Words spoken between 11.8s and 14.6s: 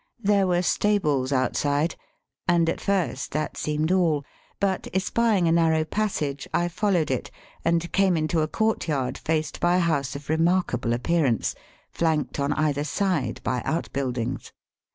flanked on either side by outbuildings.